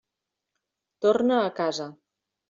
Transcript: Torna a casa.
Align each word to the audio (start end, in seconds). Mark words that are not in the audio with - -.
Torna 1.05 1.37
a 1.41 1.51
casa. 1.59 1.87